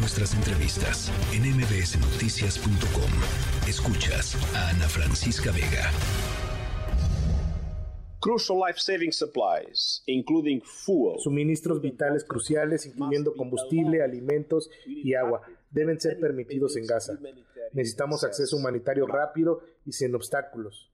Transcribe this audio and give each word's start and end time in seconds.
nuestras 0.00 0.34
entrevistas 0.34 1.12
en 1.32 1.42
mbsnoticias.com. 1.42 3.10
Escuchas 3.68 4.34
a 4.56 4.70
Ana 4.70 4.88
Francisca 4.88 5.52
Vega. 5.52 5.90
Crucial 8.20 8.58
life-saving 8.58 9.12
supplies, 9.12 10.02
including 10.06 10.62
fuel. 10.62 11.18
Suministros 11.18 11.80
vitales 11.80 12.24
cruciales, 12.24 12.86
incluyendo 12.86 13.34
combustible, 13.34 14.02
alimentos 14.02 14.70
y 14.86 15.14
agua, 15.14 15.42
deben 15.70 16.00
ser 16.00 16.18
permitidos 16.18 16.76
en 16.76 16.86
Gaza. 16.86 17.18
Necesitamos 17.72 18.24
acceso 18.24 18.56
humanitario 18.56 19.06
rápido 19.06 19.60
y 19.86 19.92
sin 19.92 20.14
obstáculos. 20.14 20.90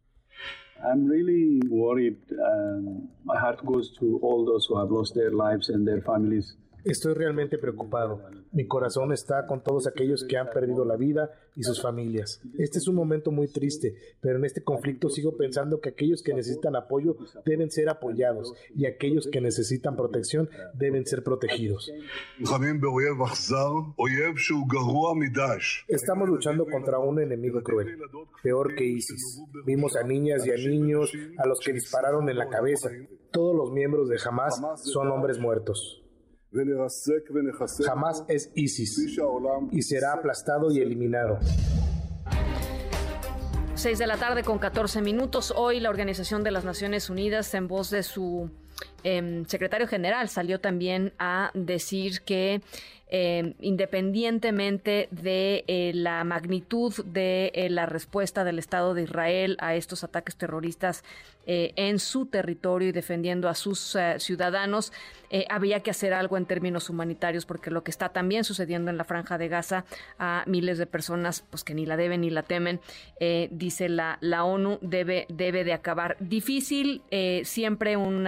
I'm 0.84 1.08
really 1.08 1.60
worried. 1.70 2.18
Um, 2.32 3.08
my 3.24 3.36
heart 3.38 3.64
goes 3.64 3.94
to 3.98 4.18
all 4.22 4.44
those 4.44 4.66
who 4.68 4.78
have 4.78 4.90
lost 4.90 5.14
their 5.14 5.30
lives 5.30 5.70
and 5.70 5.86
their 5.86 6.02
families. 6.02 6.56
Estoy 6.86 7.14
realmente 7.14 7.58
preocupado. 7.58 8.22
Mi 8.52 8.68
corazón 8.68 9.12
está 9.12 9.44
con 9.48 9.60
todos 9.60 9.88
aquellos 9.88 10.24
que 10.24 10.36
han 10.36 10.50
perdido 10.50 10.84
la 10.84 10.94
vida 10.94 11.32
y 11.56 11.64
sus 11.64 11.82
familias. 11.82 12.40
Este 12.58 12.78
es 12.78 12.86
un 12.86 12.94
momento 12.94 13.32
muy 13.32 13.48
triste, 13.48 13.96
pero 14.20 14.38
en 14.38 14.44
este 14.44 14.62
conflicto 14.62 15.08
sigo 15.08 15.36
pensando 15.36 15.80
que 15.80 15.88
aquellos 15.88 16.22
que 16.22 16.32
necesitan 16.32 16.76
apoyo 16.76 17.16
deben 17.44 17.72
ser 17.72 17.88
apoyados 17.88 18.54
y 18.72 18.86
aquellos 18.86 19.26
que 19.26 19.40
necesitan 19.40 19.96
protección 19.96 20.48
deben 20.74 21.04
ser 21.06 21.24
protegidos. 21.24 21.90
Estamos 25.88 26.28
luchando 26.28 26.66
contra 26.66 27.00
un 27.00 27.20
enemigo 27.20 27.64
cruel, 27.64 27.98
peor 28.44 28.76
que 28.76 28.84
ISIS. 28.84 29.42
Vimos 29.64 29.96
a 29.96 30.04
niñas 30.04 30.46
y 30.46 30.52
a 30.52 30.56
niños 30.56 31.10
a 31.36 31.48
los 31.48 31.58
que 31.58 31.72
dispararon 31.72 32.28
en 32.28 32.38
la 32.38 32.48
cabeza. 32.48 32.90
Todos 33.32 33.56
los 33.56 33.72
miembros 33.72 34.08
de 34.08 34.18
Hamas 34.24 34.62
son 34.84 35.10
hombres 35.10 35.40
muertos. 35.40 36.05
Jamás 37.84 38.24
es 38.28 38.50
ISIS 38.54 39.18
y 39.72 39.82
será 39.82 40.12
aplastado 40.12 40.70
y 40.70 40.78
eliminado. 40.78 41.38
6 43.74 43.98
de 43.98 44.06
la 44.06 44.16
tarde 44.16 44.42
con 44.42 44.58
14 44.58 45.02
minutos. 45.02 45.52
Hoy 45.54 45.80
la 45.80 45.90
Organización 45.90 46.42
de 46.42 46.50
las 46.50 46.64
Naciones 46.64 47.10
Unidas, 47.10 47.52
en 47.54 47.68
voz 47.68 47.90
de 47.90 48.02
su 48.02 48.50
eh, 49.04 49.44
secretario 49.46 49.86
general, 49.86 50.28
salió 50.28 50.60
también 50.60 51.12
a 51.18 51.50
decir 51.52 52.22
que 52.22 52.62
eh, 53.08 53.54
independientemente 53.60 55.06
de 55.12 55.62
eh, 55.68 55.92
la 55.94 56.24
magnitud 56.24 56.92
de 57.04 57.52
eh, 57.54 57.70
la 57.70 57.86
respuesta 57.86 58.42
del 58.42 58.58
Estado 58.58 58.94
de 58.94 59.04
Israel 59.04 59.56
a 59.60 59.76
estos 59.76 60.02
ataques 60.02 60.34
terroristas 60.36 61.04
en 61.48 62.00
su 62.00 62.26
territorio 62.26 62.88
y 62.88 62.92
defendiendo 62.92 63.48
a 63.48 63.54
sus 63.54 63.96
ciudadanos, 64.18 64.92
había 65.48 65.78
que 65.78 65.92
hacer 65.92 66.12
algo 66.12 66.36
en 66.36 66.44
términos 66.44 66.90
humanitarios 66.90 67.46
porque 67.46 67.70
lo 67.70 67.84
que 67.84 67.92
está 67.92 68.08
también 68.08 68.42
sucediendo 68.42 68.90
en 68.90 68.96
la 68.96 69.04
franja 69.04 69.38
de 69.38 69.46
Gaza 69.46 69.84
a 70.18 70.42
miles 70.48 70.76
de 70.76 70.86
personas 70.86 71.44
pues 71.48 71.62
que 71.62 71.72
ni 71.72 71.86
la 71.86 71.96
deben 71.96 72.22
ni 72.22 72.30
la 72.30 72.42
temen, 72.42 72.80
dice 73.52 73.88
la, 73.88 74.18
ONU, 74.42 74.78
debe, 74.80 75.26
debe 75.28 75.62
de 75.62 75.72
acabar. 75.72 76.16
Difícil, 76.18 77.02
siempre 77.44 77.96
un 77.96 78.26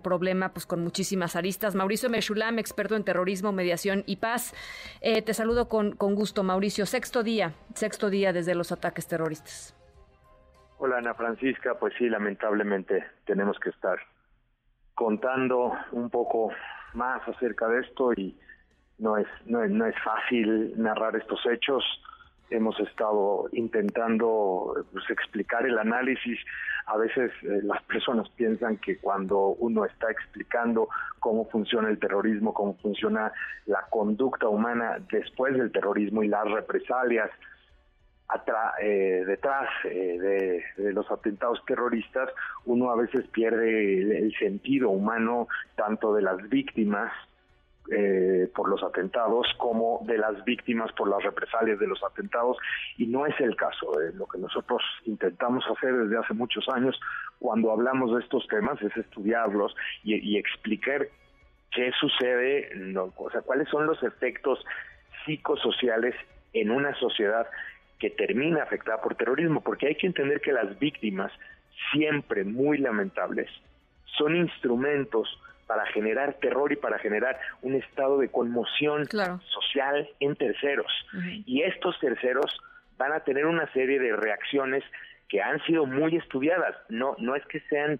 problema 0.00 0.52
pues 0.52 0.64
con 0.64 0.84
muchísimas 0.84 1.34
aristas. 1.34 1.74
Mauricio 1.74 2.10
Meshulam, 2.10 2.60
experto 2.60 2.94
en 2.94 3.02
terrorismo, 3.02 3.50
mediación 3.50 4.04
y 4.06 4.11
paz. 4.16 4.54
Eh, 5.00 5.22
te 5.22 5.34
saludo 5.34 5.68
con, 5.68 5.92
con 5.92 6.14
gusto, 6.14 6.42
Mauricio. 6.42 6.86
Sexto 6.86 7.22
día, 7.22 7.52
sexto 7.74 8.10
día 8.10 8.32
desde 8.32 8.54
los 8.54 8.72
ataques 8.72 9.06
terroristas. 9.06 9.74
Hola, 10.78 10.98
Ana 10.98 11.14
Francisca. 11.14 11.74
Pues 11.78 11.94
sí, 11.98 12.08
lamentablemente 12.08 13.04
tenemos 13.24 13.58
que 13.60 13.70
estar 13.70 13.98
contando 14.94 15.72
un 15.92 16.10
poco 16.10 16.50
más 16.94 17.26
acerca 17.28 17.68
de 17.68 17.80
esto 17.80 18.12
y 18.12 18.38
no 18.98 19.16
es, 19.16 19.26
no 19.46 19.62
es, 19.62 19.70
no 19.70 19.86
es 19.86 19.94
fácil 20.02 20.74
narrar 20.80 21.16
estos 21.16 21.40
hechos 21.46 21.84
hemos 22.50 22.78
estado 22.80 23.48
intentando 23.52 24.74
pues, 24.92 25.08
explicar 25.10 25.66
el 25.66 25.78
análisis. 25.78 26.38
A 26.86 26.96
veces 26.96 27.30
eh, 27.42 27.60
las 27.62 27.82
personas 27.84 28.28
piensan 28.30 28.76
que 28.78 28.98
cuando 28.98 29.48
uno 29.58 29.84
está 29.84 30.10
explicando 30.10 30.88
cómo 31.20 31.48
funciona 31.48 31.88
el 31.88 31.98
terrorismo, 31.98 32.52
cómo 32.52 32.74
funciona 32.78 33.32
la 33.66 33.86
conducta 33.90 34.48
humana 34.48 34.98
después 35.10 35.56
del 35.56 35.70
terrorismo 35.72 36.22
y 36.22 36.28
las 36.28 36.50
represalias 36.50 37.30
eh, 38.80 39.24
detrás 39.26 39.68
eh, 39.84 40.62
de, 40.78 40.92
los 40.92 41.10
atentados 41.10 41.62
terroristas, 41.66 42.30
uno 42.64 42.90
a 42.90 42.96
veces 42.96 43.26
pierde 43.28 44.18
el 44.18 44.34
sentido 44.38 44.88
humano 44.88 45.48
tanto 45.76 46.14
de 46.14 46.22
las 46.22 46.48
víctimas 46.48 47.12
eh, 47.90 48.48
por 48.54 48.68
los 48.68 48.82
atentados 48.84 49.46
como 49.58 50.04
de 50.06 50.16
las 50.16 50.44
víctimas 50.44 50.92
por 50.92 51.08
las 51.08 51.22
represalias 51.22 51.80
de 51.80 51.88
los 51.88 52.02
atentados 52.04 52.56
y 52.96 53.06
no 53.06 53.26
es 53.26 53.38
el 53.40 53.56
caso. 53.56 53.90
de 53.98 54.12
lo 54.12 54.26
que 54.26 54.38
nosotros 54.38 54.80
intentamos 55.04 55.64
hacer 55.66 55.92
desde 55.92 56.16
hace 56.16 56.32
muchos 56.32 56.68
años 56.68 56.98
cuando 57.40 57.72
hablamos 57.72 58.14
de 58.14 58.20
estos 58.20 58.46
temas 58.46 58.80
es 58.82 58.96
estudiarlos 58.96 59.74
y, 60.04 60.36
explicar 60.38 61.08
qué 61.72 61.90
sucede, 61.98 62.70
o 62.96 63.30
sea, 63.30 63.42
cuáles 63.42 63.68
son 63.68 63.86
los 63.86 64.00
efectos 64.02 64.64
psicosociales 65.24 66.14
en 66.52 66.70
una 66.70 66.94
sociedad 66.94 67.48
que 67.98 68.10
termina 68.10 68.62
afectada 68.62 69.00
por 69.00 69.16
terrorismo, 69.16 69.60
porque 69.60 69.88
hay 69.88 69.94
que 69.96 70.06
entender 70.06 70.40
que 70.40 70.52
las 70.52 70.78
víctimas, 70.78 71.32
siempre 71.92 72.44
muy 72.44 72.78
lamentables, 72.78 73.50
son 74.16 74.36
instrumentos 74.36 75.28
para 75.72 75.86
generar 75.86 76.34
terror 76.34 76.70
y 76.70 76.76
para 76.76 76.98
generar 76.98 77.40
un 77.62 77.76
estado 77.76 78.18
de 78.18 78.28
conmoción 78.28 79.06
social 79.06 80.06
en 80.20 80.36
terceros. 80.36 80.92
Y 81.46 81.62
estos 81.62 81.98
terceros 81.98 82.60
van 82.98 83.14
a 83.14 83.20
tener 83.20 83.46
una 83.46 83.72
serie 83.72 83.98
de 83.98 84.14
reacciones 84.14 84.84
que 85.30 85.40
han 85.40 85.64
sido 85.64 85.86
muy 85.86 86.14
estudiadas. 86.16 86.76
No, 86.90 87.16
no 87.18 87.36
es 87.36 87.46
que 87.46 87.60
sean 87.70 87.98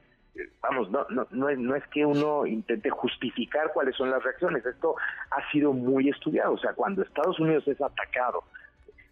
vamos, 0.60 0.90
no, 0.90 1.06
no, 1.08 1.26
no, 1.30 1.48
es, 1.48 1.58
no 1.58 1.74
es 1.74 1.86
que 1.88 2.04
uno 2.04 2.44
intente 2.44 2.90
justificar 2.90 3.72
cuáles 3.72 3.96
son 3.96 4.10
las 4.10 4.22
reacciones, 4.22 4.64
esto 4.64 4.96
ha 5.30 5.50
sido 5.50 5.74
muy 5.74 6.08
estudiado, 6.08 6.54
o 6.54 6.58
sea, 6.58 6.72
cuando 6.72 7.02
Estados 7.02 7.38
Unidos 7.38 7.68
es 7.68 7.78
atacado 7.82 8.42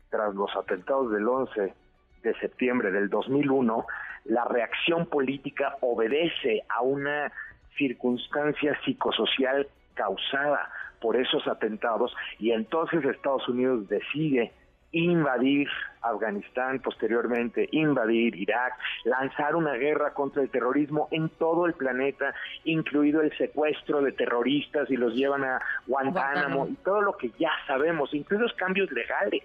tras 0.08 0.34
los 0.34 0.50
atentados 0.56 1.12
del 1.12 1.28
11 1.28 1.74
de 2.22 2.34
septiembre 2.40 2.90
del 2.90 3.10
2001, 3.10 3.86
la 4.24 4.46
reacción 4.46 5.04
política 5.06 5.76
obedece 5.82 6.64
a 6.70 6.80
una 6.80 7.30
circunstancia 7.76 8.78
psicosocial 8.84 9.66
causada 9.94 10.70
por 11.00 11.16
esos 11.16 11.46
atentados 11.48 12.14
y 12.38 12.52
entonces 12.52 13.04
Estados 13.04 13.48
Unidos 13.48 13.88
decide 13.88 14.52
invadir 14.92 15.68
Afganistán, 16.02 16.80
posteriormente 16.80 17.68
invadir 17.72 18.34
Irak, 18.34 18.72
lanzar 19.04 19.54
una 19.54 19.74
guerra 19.74 20.14
contra 20.14 20.42
el 20.42 20.50
terrorismo 20.50 21.08
en 21.10 21.28
todo 21.28 21.66
el 21.66 21.74
planeta, 21.74 22.34
incluido 22.64 23.20
el 23.20 23.36
secuestro 23.36 24.02
de 24.02 24.12
terroristas 24.12 24.90
y 24.90 24.96
los 24.96 25.14
llevan 25.14 25.44
a 25.44 25.60
Guantánamo 25.86 26.66
y 26.68 26.74
todo 26.76 27.02
lo 27.02 27.16
que 27.16 27.30
ya 27.38 27.52
sabemos, 27.66 28.12
incluidos 28.14 28.52
cambios 28.54 28.90
legales 28.90 29.42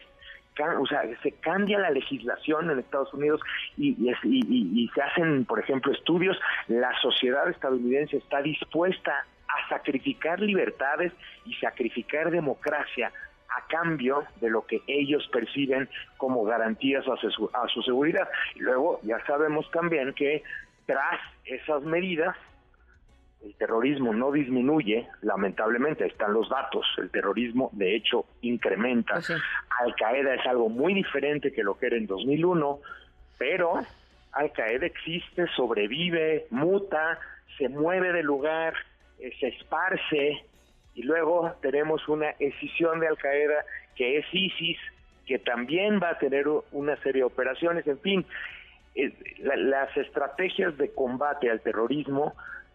o 0.79 0.85
sea, 0.85 1.03
se 1.21 1.31
cambia 1.33 1.79
la 1.79 1.89
legislación 1.89 2.69
en 2.69 2.79
Estados 2.79 3.13
Unidos 3.13 3.41
y, 3.77 3.95
y, 4.23 4.89
se 4.93 5.01
hacen, 5.01 5.45
por 5.45 5.59
ejemplo, 5.59 5.91
estudios, 5.91 6.37
la 6.67 6.91
sociedad 7.01 7.49
estadounidense 7.49 8.17
está 8.17 8.41
dispuesta 8.41 9.25
a 9.47 9.69
sacrificar 9.69 10.39
libertades 10.39 11.11
y 11.45 11.53
sacrificar 11.55 12.31
democracia 12.31 13.11
a 13.49 13.67
cambio 13.67 14.25
de 14.41 14.49
lo 14.49 14.65
que 14.65 14.81
ellos 14.87 15.27
perciben 15.31 15.89
como 16.17 16.43
garantías 16.43 17.05
a 17.07 17.15
su, 17.17 17.49
a 17.53 17.67
su 17.67 17.81
seguridad. 17.83 18.27
Y 18.55 18.59
luego 18.59 18.99
ya 19.03 19.23
sabemos 19.25 19.69
también 19.71 20.13
que 20.13 20.43
tras 20.85 21.19
esas 21.45 21.83
medidas 21.83 22.35
el 23.45 23.53
terrorismo 23.55 24.11
no 24.11 24.31
disminuye, 24.31 25.07
lamentablemente, 25.21 26.05
están 26.07 26.33
los 26.33 26.49
datos, 26.49 26.83
el 26.97 27.11
terrorismo 27.11 27.69
de 27.73 27.95
hecho 27.95 28.25
incrementa. 28.41 29.15
Pues 29.15 29.29
Al 29.79 29.95
Qaeda 29.95 30.33
es 30.33 30.45
algo 30.47 30.67
muy 30.67 30.95
diferente 30.95 31.53
que 31.53 31.63
lo 31.63 31.77
que 31.77 31.85
era 31.87 31.95
en 31.95 32.07
2001, 32.07 32.79
pero 33.37 33.75
Al 34.31 34.51
Qaeda 34.51 34.87
existe, 34.87 35.45
sobrevive, 35.55 36.47
muta, 36.49 37.19
se 37.59 37.69
mueve 37.69 38.13
de 38.13 38.23
lugar, 38.23 38.73
eh, 39.19 39.31
se 39.39 39.49
esparce 39.49 40.43
y 40.95 41.03
luego 41.03 41.53
tenemos 41.61 42.07
una 42.07 42.31
escisión 42.39 42.99
de 42.99 43.07
Al 43.09 43.17
Qaeda 43.17 43.63
que 43.95 44.17
es 44.17 44.25
ISIS, 44.31 44.79
que 45.27 45.37
también 45.37 45.99
va 46.01 46.09
a 46.09 46.17
tener 46.17 46.47
una 46.71 46.95
serie 46.97 47.21
de 47.21 47.25
operaciones, 47.25 47.85
en 47.85 47.99
fin, 47.99 48.25
eh, 48.95 49.13
las 49.37 49.95
estrategias 49.95 50.75
de 50.77 50.91
combate 50.93 51.51
al 51.51 51.61
terrorismo 51.61 52.33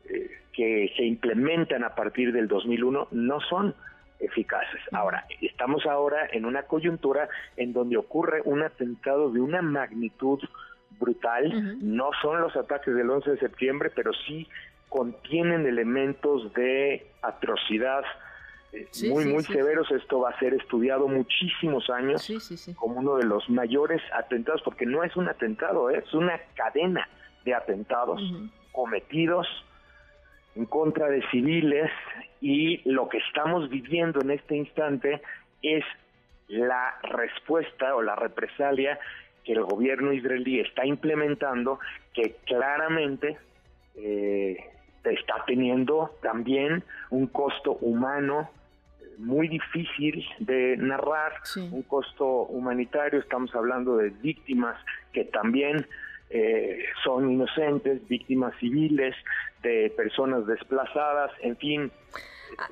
eh, 0.08 0.30
que 0.60 0.92
se 0.94 1.04
implementan 1.04 1.84
a 1.84 1.94
partir 1.94 2.34
del 2.34 2.46
2001 2.46 3.08
no 3.12 3.40
son 3.48 3.74
eficaces. 4.18 4.82
Ahora, 4.92 5.24
estamos 5.40 5.86
ahora 5.86 6.28
en 6.32 6.44
una 6.44 6.64
coyuntura 6.64 7.30
en 7.56 7.72
donde 7.72 7.96
ocurre 7.96 8.42
un 8.44 8.62
atentado 8.62 9.30
de 9.30 9.40
una 9.40 9.62
magnitud 9.62 10.38
brutal, 10.98 11.78
no 11.80 12.10
son 12.20 12.42
los 12.42 12.54
ataques 12.56 12.94
del 12.94 13.08
11 13.08 13.30
de 13.30 13.38
septiembre, 13.38 13.90
pero 13.96 14.12
sí 14.26 14.46
contienen 14.90 15.64
elementos 15.66 16.52
de 16.52 17.06
atrocidad 17.22 18.04
muy, 19.08 19.24
muy 19.24 19.42
severos. 19.44 19.90
Esto 19.90 20.20
va 20.20 20.28
a 20.28 20.38
ser 20.40 20.52
estudiado 20.52 21.08
muchísimos 21.08 21.88
años 21.88 22.30
como 22.76 23.00
uno 23.00 23.16
de 23.16 23.24
los 23.24 23.48
mayores 23.48 24.02
atentados, 24.12 24.60
porque 24.60 24.84
no 24.84 25.04
es 25.04 25.16
un 25.16 25.26
atentado, 25.26 25.88
es 25.88 26.12
una 26.12 26.38
cadena 26.54 27.08
de 27.46 27.54
atentados 27.54 28.20
cometidos 28.72 29.46
en 30.56 30.66
contra 30.66 31.08
de 31.08 31.22
civiles 31.30 31.90
y 32.40 32.80
lo 32.90 33.08
que 33.08 33.18
estamos 33.18 33.68
viviendo 33.68 34.20
en 34.20 34.32
este 34.32 34.56
instante 34.56 35.20
es 35.62 35.84
la 36.48 36.98
respuesta 37.02 37.94
o 37.94 38.02
la 38.02 38.16
represalia 38.16 38.98
que 39.44 39.52
el 39.52 39.62
gobierno 39.62 40.12
israelí 40.12 40.60
está 40.60 40.84
implementando 40.84 41.78
que 42.12 42.36
claramente 42.44 43.38
eh, 43.96 44.56
está 45.04 45.44
teniendo 45.46 46.16
también 46.22 46.84
un 47.10 47.26
costo 47.26 47.72
humano 47.80 48.50
muy 49.18 49.48
difícil 49.48 50.24
de 50.38 50.76
narrar, 50.78 51.34
un 51.70 51.82
costo 51.82 52.26
humanitario, 52.26 53.20
estamos 53.20 53.54
hablando 53.54 53.98
de 53.98 54.10
víctimas 54.10 54.76
que 55.12 55.24
también 55.24 55.86
eh, 56.30 56.84
son 57.02 57.30
inocentes, 57.30 58.06
víctimas 58.08 58.54
civiles, 58.58 59.14
de 59.62 59.92
personas 59.96 60.46
desplazadas, 60.46 61.32
en 61.40 61.56
fin, 61.56 61.92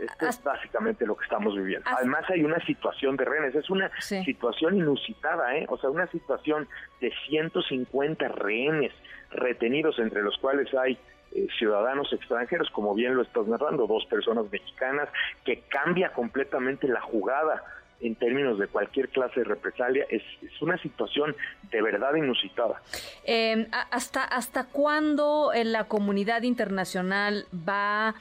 esto 0.00 0.26
es 0.26 0.42
básicamente 0.42 1.06
lo 1.06 1.16
que 1.16 1.24
estamos 1.24 1.54
viviendo. 1.54 1.88
Además 1.90 2.24
hay 2.30 2.44
una 2.44 2.64
situación 2.64 3.16
de 3.16 3.24
rehenes, 3.24 3.54
es 3.54 3.68
una 3.70 3.90
situación 4.00 4.76
inusitada, 4.76 5.56
¿eh? 5.56 5.66
o 5.68 5.76
sea, 5.78 5.90
una 5.90 6.06
situación 6.08 6.68
de 7.00 7.12
150 7.28 8.28
rehenes 8.28 8.92
retenidos, 9.30 9.98
entre 9.98 10.22
los 10.22 10.36
cuales 10.38 10.72
hay 10.74 10.98
eh, 11.32 11.46
ciudadanos 11.58 12.12
extranjeros, 12.12 12.70
como 12.70 12.94
bien 12.94 13.14
lo 13.14 13.22
estás 13.22 13.46
narrando, 13.46 13.86
dos 13.86 14.06
personas 14.06 14.50
mexicanas, 14.50 15.08
que 15.44 15.60
cambia 15.68 16.12
completamente 16.12 16.88
la 16.88 17.00
jugada 17.00 17.62
en 18.00 18.14
términos 18.14 18.58
de 18.58 18.66
cualquier 18.68 19.08
clase 19.08 19.40
de 19.40 19.44
represalia, 19.44 20.06
es, 20.08 20.22
una 20.60 20.78
situación 20.78 21.36
de 21.70 21.82
verdad 21.82 22.14
inusitada. 22.14 22.82
Em, 23.24 23.66
¿hasta, 23.90 24.24
¿Hasta 24.24 24.64
cuándo 24.64 25.52
la 25.54 25.84
comunidad 25.84 26.42
internacional 26.42 27.46
va 27.52 28.14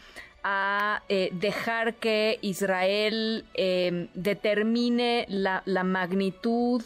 a 0.43 1.03
eh, 1.09 1.29
dejar 1.33 1.95
que 1.95 2.37
Israel 2.41 3.45
em, 3.53 4.07
determine 4.13 5.25
la, 5.29 5.63
la 5.65 5.83
magnitud 5.83 6.83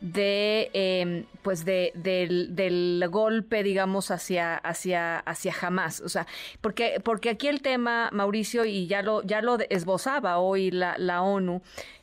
de 0.00 0.70
eh, 0.72 1.24
pues 1.42 1.64
de, 1.64 1.92
del, 1.94 2.56
del, 2.56 3.04
golpe 3.10 3.62
digamos 3.62 4.10
hacia 4.10 4.56
hacia 4.56 5.18
hacia 5.18 5.54
Hamas 5.60 6.00
o 6.00 6.08
sea 6.08 6.26
porque 6.62 7.00
porque 7.04 7.28
aquí 7.28 7.48
el 7.48 7.60
tema 7.60 8.08
Mauricio 8.12 8.64
y 8.64 8.86
ya 8.86 9.02
lo 9.02 9.22
ya 9.22 9.42
lo 9.42 9.58
esbozaba 9.68 10.38
hoy 10.38 10.70
la, 10.70 10.96
la 10.96 11.22
ONU 11.22 11.60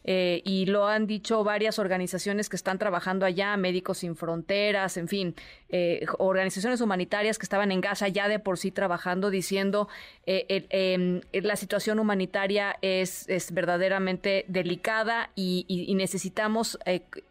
eh, 0.10 0.42
y 0.46 0.66
lo 0.68 0.88
han 0.88 1.06
dicho 1.06 1.44
varias 1.44 1.80
organizaciones 1.80 2.48
que 2.48 2.56
están 2.56 2.80
trabajando 2.80 3.26
allá, 3.26 3.58
Médicos 3.58 3.98
Sin 3.98 4.16
Fronteras, 4.16 4.96
en 4.96 5.10
fin, 5.10 5.36
eh, 5.68 6.06
organizaciones 6.18 6.80
humanitarias 6.80 7.38
que 7.38 7.44
estaban 7.44 7.74
en 7.74 7.82
Gaza 7.82 8.08
ya 8.08 8.30
de 8.30 8.40
por 8.40 8.58
sí 8.58 8.72
trabajando, 8.72 9.30
diciendo 9.30 9.90
eh, 10.26 10.66
em, 10.70 11.20
la 11.34 11.58
situación 11.58 12.00
humanitaria 12.00 12.78
es, 12.82 13.28
es 13.28 13.52
verdaderamente 13.52 14.46
delicada 14.48 15.30
y, 15.36 15.66
necesitamos 15.98 16.78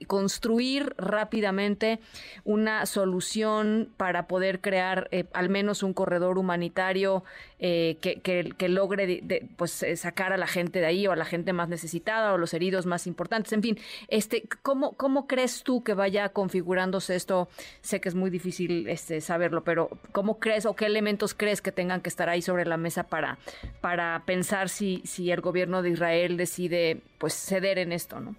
construir 0.08 0.94
rápidamente 0.98 2.00
una 2.42 2.84
solución 2.84 3.88
para 3.96 4.26
poder 4.26 4.60
crear 4.60 5.08
al 5.32 5.48
menos 5.48 5.84
un 5.84 5.94
corredor 5.94 6.36
humanitario 6.36 7.22
que, 7.58 7.96
que, 8.22 8.68
logre 8.68 9.22
pues 9.56 9.84
sacar 9.94 10.32
a 10.32 10.36
la 10.36 10.48
gente 10.48 10.80
de 10.80 10.86
ahí 10.86 11.06
o 11.06 11.12
a 11.12 11.16
la 11.16 11.24
gente 11.24 11.52
más 11.52 11.68
necesitada 11.68 12.32
o 12.32 12.38
los 12.38 12.52
heridos 12.54 12.65
más 12.86 13.06
importantes. 13.06 13.52
En 13.52 13.62
fin, 13.62 13.78
este, 14.08 14.48
¿cómo, 14.62 14.92
¿cómo 14.96 15.26
crees 15.26 15.62
tú 15.62 15.84
que 15.84 15.94
vaya 15.94 16.30
configurándose 16.30 17.14
esto? 17.14 17.48
Sé 17.80 18.00
que 18.00 18.08
es 18.08 18.14
muy 18.14 18.30
difícil 18.30 18.88
este, 18.88 19.20
saberlo, 19.20 19.62
pero 19.62 19.88
¿cómo 20.12 20.38
crees 20.38 20.66
o 20.66 20.74
qué 20.74 20.86
elementos 20.86 21.34
crees 21.34 21.62
que 21.62 21.72
tengan 21.72 22.00
que 22.00 22.08
estar 22.08 22.28
ahí 22.28 22.42
sobre 22.42 22.66
la 22.66 22.76
mesa 22.76 23.04
para, 23.04 23.38
para 23.80 24.22
pensar 24.26 24.68
si, 24.68 25.02
si 25.04 25.30
el 25.30 25.40
gobierno 25.40 25.82
de 25.82 25.90
Israel 25.90 26.36
decide 26.36 27.00
pues 27.18 27.34
ceder 27.34 27.78
en 27.78 27.92
esto, 27.92 28.20
¿no? 28.20 28.34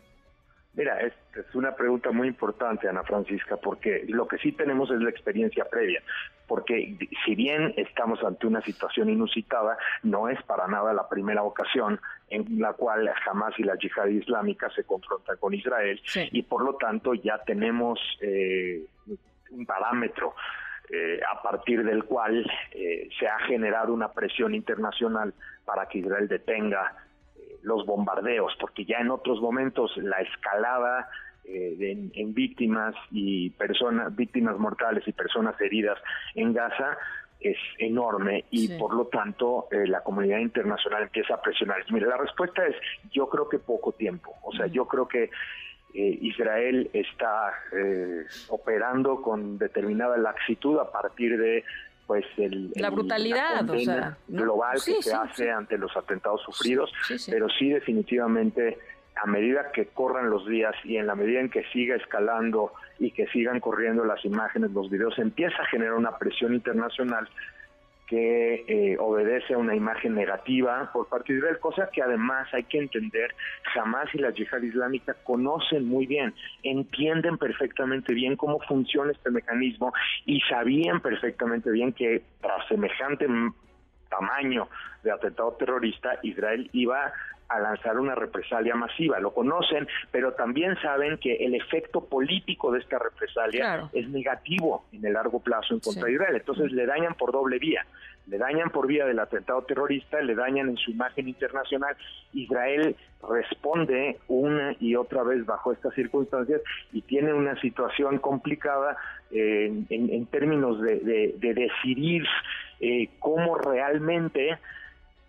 Mira, 0.78 1.00
es, 1.02 1.14
es, 1.36 1.56
una 1.56 1.76
pregunta 1.76 2.12
muy 2.12 2.28
importante, 2.28 2.88
Ana 2.88 3.02
Francisca, 3.02 3.58
porque 3.58 4.06
lo 4.08 4.28
que 4.28 4.38
sí 4.38 4.52
tenemos 4.52 4.92
es 4.92 5.02
la 5.02 5.10
experiencia 5.10 5.66
previa, 5.66 6.04
porque 6.48 6.96
si 7.26 7.34
bien 7.34 7.74
estamos 7.78 8.24
ante 8.24 8.46
una 8.46 8.62
situación 8.62 9.10
inusitada, 9.10 9.76
no 10.04 10.30
es 10.30 10.40
para 10.44 10.68
nada 10.68 10.94
la 10.94 11.10
primera 11.10 11.42
ocasión 11.42 12.00
en 12.30 12.60
la 12.60 12.74
cual 12.74 13.10
Hamas 13.26 13.58
y 13.58 13.64
la 13.64 13.76
yihad 13.76 14.08
islámica 14.08 14.70
se 14.72 14.84
confrontan 14.84 15.38
con 15.38 15.54
Israel 15.54 16.02
y 16.14 16.44
por 16.44 16.64
lo 16.64 16.76
tanto 16.76 17.14
ya 17.14 17.42
tenemos 17.46 18.00
eh, 18.22 18.86
un 19.52 19.66
parámetro 19.66 20.36
eh, 20.90 21.20
a 21.30 21.42
partir 21.42 21.84
del 21.84 22.04
cual 22.06 22.46
eh, 22.72 23.10
se 23.20 23.28
ha 23.28 23.40
generado 23.40 23.94
una 23.94 24.12
presión 24.12 24.56
internacional 24.56 25.34
para 25.66 25.88
que 25.88 26.00
Israel 26.00 26.28
detenga 26.28 26.96
los 27.64 27.86
bombardeos, 27.86 28.56
porque 28.60 28.86
ya 28.86 29.00
en 29.00 29.12
otros 29.12 29.42
momentos 29.42 29.92
la 29.98 30.22
escalada 30.22 31.10
eh, 31.50 32.10
en, 32.14 32.34
víctimas 32.34 32.94
y 33.10 33.52
personas, 33.52 34.14
víctimas 34.14 34.58
mortales 34.58 35.08
y 35.08 35.14
personas 35.14 35.60
heridas 35.62 35.98
en 36.36 36.52
Gaza 36.52 36.98
es 37.40 37.58
enorme 37.78 38.46
y 38.50 38.68
por 38.78 38.94
lo 38.94 39.06
tanto 39.06 39.68
eh, 39.72 39.88
la 39.88 40.02
comunidad 40.02 40.40
internacional 40.40 41.04
empieza 41.04 41.36
a 41.36 41.42
presionar. 41.42 41.78
Mira, 41.92 42.08
la 42.08 42.18
respuesta 42.18 42.66
es 42.66 42.76
yo 43.12 43.30
creo 43.30 43.48
que 43.48 43.60
poco 43.60 43.92
tiempo, 43.92 44.36
o 44.44 44.52
sea, 44.54 44.68
yo 44.68 44.86
creo 44.86 45.08
que 45.08 45.30
eh, 45.94 46.20
Israel 46.22 46.90
está 46.94 47.54
operando 48.50 49.22
con 49.22 49.58
determinada 49.58 50.18
laxitud 50.18 50.80
a 50.80 50.92
partir 50.92 51.38
de 51.38 51.64
pues 52.08 52.26
el, 52.38 52.72
la 52.76 52.90
brutalidad 52.90 53.66
global 54.28 54.80
que 54.84 55.02
se 55.04 55.14
hace 55.14 55.52
ante 55.52 55.78
los 55.78 55.96
atentados 55.96 56.42
sufridos, 56.42 56.90
pero 57.30 57.48
sí 57.50 57.70
definitivamente 57.70 58.78
a 59.22 59.28
medida 59.28 59.72
que 59.72 59.88
corran 59.88 60.30
los 60.30 60.46
días 60.48 60.76
y 60.84 60.98
en 60.98 61.08
la 61.08 61.16
medida 61.16 61.40
en 61.40 61.50
que 61.50 61.64
siga 61.74 61.96
escalando 61.96 62.74
y 63.00 63.12
que 63.12 63.28
sigan 63.28 63.60
corriendo 63.60 64.06
las 64.06 64.24
imágenes, 64.26 64.72
los 64.72 64.90
videos, 64.90 65.18
empieza 65.20 65.62
a 65.62 65.66
generar 65.66 65.94
una 65.94 66.18
presión 66.18 66.54
internacional 66.54 67.28
que 68.08 68.64
eh, 68.68 68.98
obedece 69.00 69.54
a 69.54 69.58
una 69.58 69.76
imagen 69.76 70.16
negativa 70.16 70.90
por 70.94 71.10
parte 71.10 71.34
de 71.34 71.40
Israel, 71.40 71.60
cosa 71.60 71.90
que 71.92 72.02
además 72.02 72.48
hay 72.54 72.64
que 72.64 72.80
entender, 72.80 73.36
jamás 73.74 74.08
y 74.14 74.20
la 74.20 74.32
yihad 74.32 74.62
islámica 74.62 75.14
conocen 75.26 75.86
muy 75.86 76.08
bien, 76.08 76.34
entienden 76.64 77.38
perfectamente 77.38 78.14
bien 78.14 78.38
cómo 78.38 78.60
funciona 78.62 79.12
este 79.12 79.30
mecanismo 79.30 79.94
y 80.26 80.40
sabían 80.50 81.02
perfectamente 81.02 81.70
bien 81.70 81.92
que 81.92 82.24
tras 82.42 82.66
semejante 82.70 83.28
tamaño 84.10 84.68
de 85.04 85.12
atentado 85.12 85.54
terrorista, 85.54 86.20
Israel 86.24 86.70
iba 86.74 87.12
a 87.50 87.60
lanzar 87.60 87.98
una 88.00 88.16
represalia 88.16 88.76
masiva. 88.76 89.20
Lo 89.20 89.34
conocen, 89.34 89.88
pero 90.12 90.34
también 90.34 90.76
saben 90.82 91.18
que 91.18 91.36
el 91.36 91.56
efecto 91.56 92.04
político 92.04 92.72
de 92.72 92.80
esta 92.80 93.00
represalia 93.00 93.90
es 93.94 94.10
negativo 94.10 94.86
en 94.92 95.06
el 95.06 95.14
largo 95.14 95.40
plazo 95.40 95.74
en 95.74 95.80
contra 95.80 96.06
de 96.06 96.14
Israel. 96.14 96.36
Entonces 96.36 96.72
le 96.72 96.86
dañan 96.86 97.14
por 97.14 97.32
doble 97.32 97.58
vía. 97.60 97.86
Le 98.28 98.38
dañan 98.38 98.70
por 98.70 98.88
vía 98.88 99.06
del 99.06 99.20
atentado 99.20 99.62
terrorista, 99.64 100.22
le 100.22 100.36
dañan 100.36 100.70
en 100.70 100.78
su 100.78 100.92
imagen 100.92 101.28
internacional. 101.28 101.96
Israel 102.34 102.96
responde 103.28 104.18
una 104.28 104.76
y 104.80 104.96
otra 104.96 105.24
vez 105.24 105.46
bajo 105.46 105.72
estas 105.72 105.94
circunstancias 105.96 106.62
y 106.92 107.02
tiene 107.02 107.34
una 107.34 107.60
situación 107.62 108.20
complicada 108.20 108.98
eh, 109.32 109.72
en, 109.90 110.26
términos 110.28 110.82
de, 110.82 111.36
decidir 111.40 112.26
eh, 112.80 113.10
cómo 113.20 113.58
realmente 113.58 114.58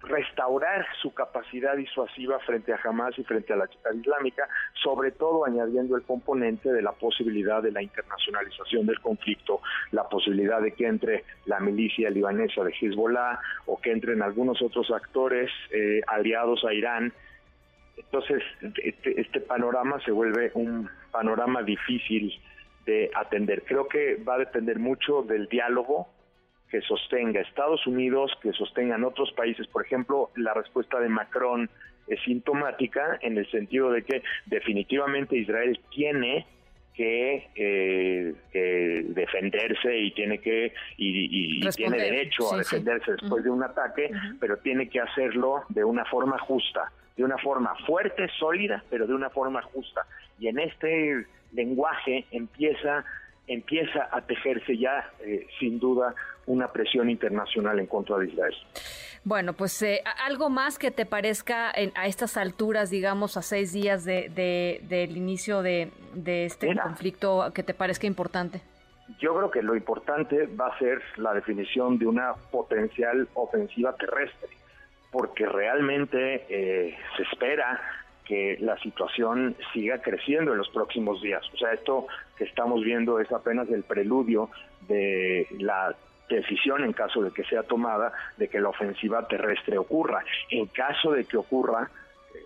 restaurar 0.03 0.87
su 1.03 1.13
capacidad 1.13 1.77
disuasiva 1.77 2.39
frente 2.41 2.73
a 2.73 2.81
Hamas 2.83 3.19
y 3.19 3.25
frente 3.25 3.53
a 3.53 3.57
la 3.57 3.67
chica 3.67 3.93
islámica, 3.93 4.49
sobre 4.83 5.11
todo 5.11 5.45
añadiendo 5.45 5.97
el 5.97 6.03
componente 6.03 6.73
de 6.73 6.83
la 6.83 6.93
posibilidad 6.93 7.63
de 7.63 7.73
la 7.73 7.83
internacionalización 7.83 8.87
del 8.87 9.01
conflicto, 9.01 9.61
la 9.91 10.09
posibilidad 10.09 10.61
de 10.61 10.73
que 10.73 10.87
entre 10.87 11.25
la 11.47 11.59
milicia 11.61 12.11
libanesa 12.11 12.63
de 12.63 12.75
Hezbollah 12.81 13.41
o 13.67 13.81
que 13.81 13.91
entren 13.91 14.23
algunos 14.23 14.63
otros 14.63 14.91
actores 14.91 15.51
eh, 15.73 16.01
aliados 16.07 16.65
a 16.65 16.73
Irán. 16.73 17.13
Entonces, 17.97 18.43
este, 18.83 19.21
este 19.21 19.41
panorama 19.41 20.01
se 20.05 20.13
vuelve 20.13 20.53
un 20.55 20.89
panorama 21.11 21.63
difícil 21.63 22.41
de 22.87 23.11
atender. 23.15 23.65
Creo 23.65 23.89
que 23.89 24.17
va 24.17 24.37
a 24.37 24.39
depender 24.39 24.79
mucho 24.79 25.23
del 25.23 25.49
diálogo 25.49 26.09
que 26.71 26.81
sostenga 26.83 27.41
Estados 27.41 27.87
Unidos, 27.87 28.33
que 28.43 28.53
sostengan 28.53 29.05
otros 29.05 29.33
países. 29.33 29.67
Por 29.67 29.85
ejemplo, 29.85 30.31
la 30.37 30.55
respuesta 30.55 31.01
de 31.01 31.09
Macron 31.09 31.71
es 32.07 32.21
sintomática 32.23 33.19
en 33.23 33.39
el 33.39 33.51
sentido 33.51 33.91
de 33.91 34.03
que 34.03 34.23
definitivamente 34.47 35.37
Israel 35.37 35.79
tiene 35.91 36.47
que 36.95 37.49
eh, 37.55 38.35
defenderse 39.09 39.97
y 39.97 40.11
tiene 40.13 40.39
que 40.39 40.73
y, 40.97 41.61
tiene 41.71 41.97
derecho 41.97 42.53
a 42.53 42.59
defenderse 42.59 43.13
después 43.13 43.45
de 43.45 43.51
un 43.51 43.63
ataque, 43.63 44.11
pero 44.41 44.57
tiene 44.57 44.89
que 44.89 45.01
hacerlo 45.01 45.63
de 45.69 45.85
una 45.85 46.05
forma 46.07 46.39
justa 46.39 46.91
de 47.19 47.25
una 47.25 47.37
forma 47.37 47.75
fuerte, 47.85 48.29
sólida, 48.39 48.85
pero 48.89 49.07
de 49.07 49.13
una 49.13 49.29
forma 49.29 49.61
justa. 49.61 50.07
Y 50.39 50.47
en 50.47 50.61
este 50.61 51.27
lenguaje 51.53 52.25
empieza 52.31 53.05
empieza 53.49 54.09
a 54.11 54.21
tejerse 54.21 54.77
ya, 54.77 55.11
eh, 55.21 55.47
sin 55.59 55.79
duda, 55.79 56.15
una 56.47 56.69
presión 56.69 57.11
internacional 57.11 57.79
en 57.79 57.87
contra 57.87 58.19
de 58.19 58.27
Israel. 58.27 58.55
Bueno, 59.25 59.53
pues 59.53 59.83
eh, 59.83 60.03
algo 60.25 60.49
más 60.49 60.79
que 60.79 60.91
te 60.91 61.05
parezca 61.05 61.71
a 61.71 62.07
estas 62.07 62.37
alturas, 62.37 62.91
digamos, 62.91 63.37
a 63.37 63.43
seis 63.43 63.73
días 63.73 64.05
de, 64.05 64.31
del 64.89 65.17
inicio 65.17 65.63
de, 65.63 65.91
este 66.15 66.75
conflicto, 66.77 67.53
que 67.55 67.63
te 67.63 67.75
parezca 67.75 68.07
importante. 68.07 68.63
Yo 69.19 69.35
creo 69.35 69.51
que 69.51 69.63
lo 69.63 69.75
importante 69.75 70.47
va 70.47 70.69
a 70.69 70.79
ser 70.79 71.03
la 71.17 71.33
definición 71.33 71.99
de 71.99 72.07
una 72.07 72.35
potencial 72.51 73.29
ofensiva 73.35 73.95
terrestre, 73.97 74.51
porque 75.11 75.47
realmente 75.47 76.45
eh, 76.49 76.97
se 77.17 77.23
espera 77.23 77.81
que 78.29 78.59
la 78.61 78.79
situación 78.79 79.57
siga 79.73 80.03
creciendo 80.03 80.53
en 80.53 80.59
los 80.59 80.69
próximos 80.69 81.23
días. 81.23 81.43
O 81.55 81.57
sea, 81.57 81.73
esto 81.73 82.07
que 82.37 82.45
estamos 82.45 82.85
viendo 82.85 83.19
es 83.19 83.33
apenas 83.33 83.71
el 83.71 83.85
preludio 83.85 84.51
de 84.87 85.47
la 85.59 85.97
decisión 86.29 86.85
en 86.85 86.93
caso 86.93 87.23
de 87.23 87.31
que 87.31 87.43
sea 87.45 87.63
tomada 87.63 88.13
de 88.37 88.49
que 88.49 88.61
la 88.61 88.69
ofensiva 88.69 89.27
terrestre 89.27 89.79
ocurra. 89.79 90.23
En 90.51 90.67
caso 90.67 91.13
de 91.13 91.25
que 91.25 91.39
ocurra, 91.39 91.91
eh, 92.35 92.39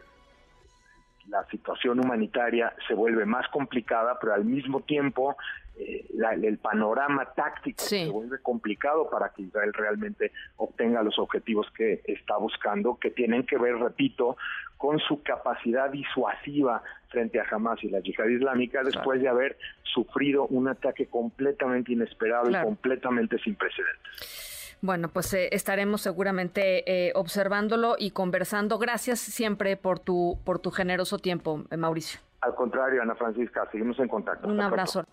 la 1.29 1.45
situación 1.47 1.99
humanitaria 1.99 2.73
se 2.87 2.95
vuelve 2.95 3.27
más 3.27 3.49
complicada, 3.49 4.19
pero 4.21 4.35
al 4.35 4.45
mismo 4.45 4.83
tiempo 4.83 5.37
eh, 5.77 6.07
el 6.43 6.59
panorama 6.59 7.25
táctico 7.35 7.83
se 7.83 8.09
vuelve 8.09 8.39
complicado 8.41 9.09
para 9.11 9.31
que 9.31 9.43
Israel 9.43 9.73
realmente 9.73 10.31
obtenga 10.57 11.03
los 11.03 11.19
objetivos 11.19 11.67
que 11.73 12.03
está 12.05 12.37
buscando, 12.37 12.99
que 13.01 13.11
tienen 13.11 13.45
que 13.45 13.59
ver, 13.59 13.77
repito, 13.79 14.37
con 14.83 14.99
su 14.99 15.23
capacidad 15.23 15.89
disuasiva 15.91 16.83
frente 17.07 17.39
a 17.39 17.45
Hamas 17.49 17.79
y 17.85 17.89
la 17.89 18.01
yihad 18.01 18.27
islámica 18.27 18.83
después 18.83 19.23
de 19.23 19.29
haber 19.29 19.57
sufrido 19.85 20.49
un 20.49 20.67
ataque 20.67 21.07
completamente 21.07 21.93
inesperado 21.93 22.51
y 22.51 22.65
completamente 22.65 23.39
sin 23.39 23.55
precedentes. 23.55 24.79
Bueno, 24.81 25.07
pues 25.07 25.33
eh, 25.35 25.51
estaremos 25.53 26.01
seguramente 26.01 26.83
eh, 26.91 27.13
observándolo 27.15 27.95
y 27.97 28.11
conversando. 28.11 28.81
Gracias 28.81 29.21
siempre 29.21 29.77
por 29.77 30.01
tu 30.01 30.41
por 30.45 30.59
tu 30.59 30.73
generoso 30.73 31.19
tiempo, 31.19 31.63
Mauricio. 31.79 32.19
Al 32.41 32.57
contrario, 32.57 33.03
Ana 33.03 33.15
Francisca, 33.15 33.69
seguimos 33.71 33.97
en 34.01 34.09
contacto. 34.09 34.49
Un 34.49 34.61
abrazo. 34.61 35.05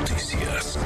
Noticias. 0.00 0.76